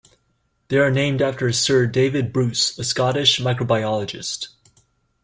They 0.69 0.79
are 0.79 0.89
named 0.89 1.21
after 1.21 1.51
Sir 1.53 1.85
David 1.85 2.33
Bruce, 2.33 2.75
a 2.79 2.83
Scottish 2.83 3.37
microbiologist. 3.37 4.47